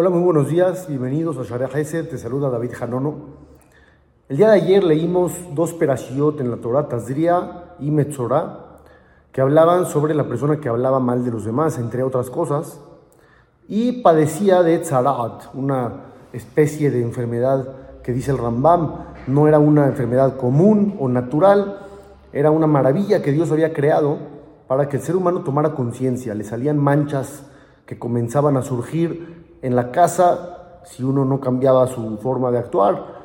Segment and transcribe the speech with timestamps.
[0.00, 3.16] Hola, muy buenos días, bienvenidos a Sharia Hesed, te saluda David Hanono.
[4.28, 8.78] El día de ayer leímos dos perashiot en la Torah, Tazria y Metzorah,
[9.32, 12.80] que hablaban sobre la persona que hablaba mal de los demás, entre otras cosas,
[13.66, 19.86] y padecía de Tzaraat, una especie de enfermedad que dice el Rambam, no era una
[19.86, 21.87] enfermedad común o natural,
[22.32, 24.18] era una maravilla que Dios había creado
[24.66, 27.44] para que el ser humano tomara conciencia, le salían manchas
[27.86, 33.18] que comenzaban a surgir en la casa, si uno no cambiaba su forma de actuar,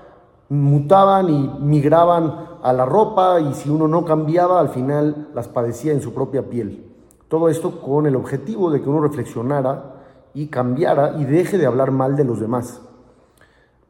[0.49, 5.91] mutaban y migraban a la ropa y si uno no cambiaba, al final las padecía
[5.91, 6.89] en su propia piel.
[7.27, 9.95] Todo esto con el objetivo de que uno reflexionara
[10.33, 12.81] y cambiara y deje de hablar mal de los demás.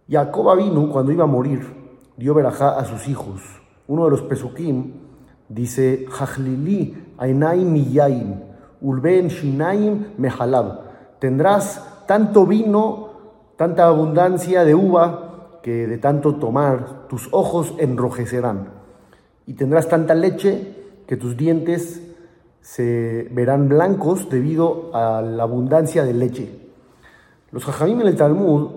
[0.10, 3.42] Jacob vino cuando iba a morir, dio verajá a sus hijos.
[3.88, 4.94] Uno de los pesukim
[5.50, 8.42] dice, Jajlili ainaim
[8.82, 10.82] ulben shinaim mehalab.
[11.20, 13.10] Tendrás tanto vino,
[13.56, 18.70] tanta abundancia de uva, que de tanto tomar tus ojos enrojecerán.
[19.48, 20.76] Y tendrás tanta leche
[21.08, 22.02] que tus dientes
[22.62, 26.60] se verán blancos debido a la abundancia de leche.
[27.52, 28.72] Los jajamim en el Talmud,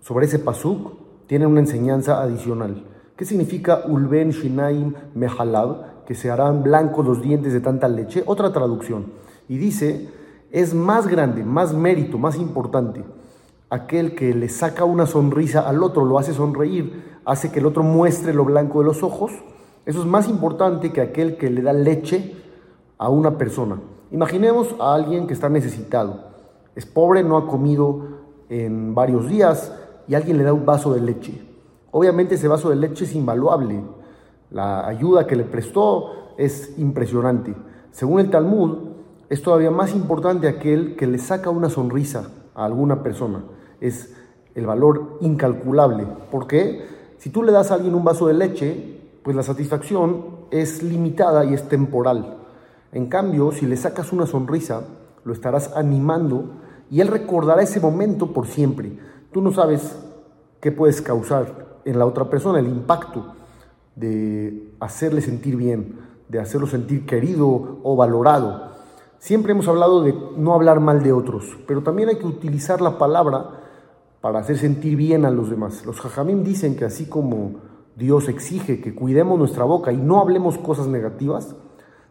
[0.00, 2.84] sobre ese pasuk, tienen una enseñanza adicional.
[3.16, 5.93] ¿Qué significa ulben shinaim mehalab?
[6.06, 8.22] Que se harán blancos los dientes de tanta leche.
[8.26, 9.12] Otra traducción.
[9.48, 10.08] Y dice
[10.50, 13.04] es más grande, más mérito, más importante
[13.74, 17.82] aquel que le saca una sonrisa al otro, lo hace sonreír, hace que el otro
[17.82, 19.32] muestre lo blanco de los ojos.
[19.84, 22.36] Eso es más importante que aquel que le da leche
[22.98, 23.80] a una persona.
[24.12, 26.24] Imaginemos a alguien que está necesitado,
[26.76, 29.72] es pobre, no ha comido en varios días
[30.06, 31.42] y alguien le da un vaso de leche.
[31.90, 33.82] Obviamente ese vaso de leche es invaluable,
[34.50, 37.54] la ayuda que le prestó es impresionante.
[37.90, 38.94] Según el Talmud,
[39.28, 43.44] es todavía más importante aquel que le saca una sonrisa a alguna persona.
[43.80, 44.14] Es
[44.54, 46.06] el valor incalculable.
[46.30, 46.86] Porque
[47.18, 51.44] si tú le das a alguien un vaso de leche, pues la satisfacción es limitada
[51.44, 52.38] y es temporal.
[52.92, 54.82] En cambio, si le sacas una sonrisa,
[55.24, 58.98] lo estarás animando y él recordará ese momento por siempre.
[59.32, 59.98] Tú no sabes
[60.60, 63.34] qué puedes causar en la otra persona, el impacto
[63.96, 68.72] de hacerle sentir bien, de hacerlo sentir querido o valorado.
[69.18, 72.98] Siempre hemos hablado de no hablar mal de otros, pero también hay que utilizar la
[72.98, 73.60] palabra
[74.20, 75.84] para hacer sentir bien a los demás.
[75.86, 77.60] Los jajamim dicen que así como
[77.96, 81.54] Dios exige que cuidemos nuestra boca y no hablemos cosas negativas,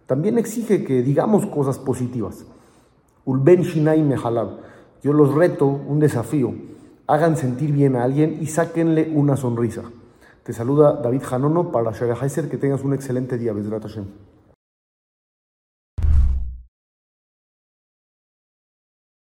[0.05, 2.45] también exige que digamos cosas positivas.
[3.25, 4.59] Ulben Shinai Mehalab.
[5.01, 6.53] Yo los reto, un desafío.
[7.07, 9.83] Hagan sentir bien a alguien y sáquenle una sonrisa.
[10.43, 12.49] Te saluda David Hanono para Shagahaiser.
[12.49, 14.32] Que tengas un excelente día, Besrat Hashem.